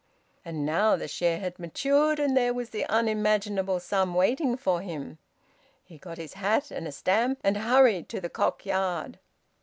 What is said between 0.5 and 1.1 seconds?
now the